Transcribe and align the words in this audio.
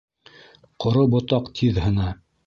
Ҡоро 0.85 1.03
ботаҡ 1.11 1.51
тиҙ 1.59 1.77
һына. 1.85 2.09